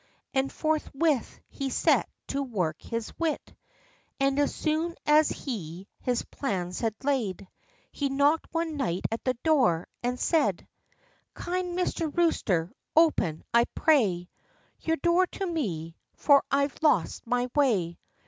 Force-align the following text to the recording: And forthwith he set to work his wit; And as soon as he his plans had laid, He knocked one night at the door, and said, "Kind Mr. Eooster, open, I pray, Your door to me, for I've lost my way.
And 0.33 0.51
forthwith 0.51 1.39
he 1.47 1.69
set 1.69 2.09
to 2.29 2.41
work 2.41 2.81
his 2.81 3.13
wit; 3.19 3.53
And 4.19 4.39
as 4.39 4.55
soon 4.55 4.95
as 5.05 5.29
he 5.29 5.87
his 5.99 6.23
plans 6.25 6.79
had 6.79 6.95
laid, 7.03 7.47
He 7.91 8.09
knocked 8.09 8.51
one 8.51 8.77
night 8.77 9.03
at 9.11 9.23
the 9.25 9.35
door, 9.43 9.87
and 10.01 10.19
said, 10.19 10.67
"Kind 11.35 11.77
Mr. 11.77 12.09
Eooster, 12.11 12.71
open, 12.95 13.43
I 13.53 13.65
pray, 13.75 14.27
Your 14.79 14.97
door 14.97 15.27
to 15.27 15.45
me, 15.45 15.95
for 16.15 16.43
I've 16.49 16.81
lost 16.81 17.27
my 17.27 17.51
way. 17.53 17.99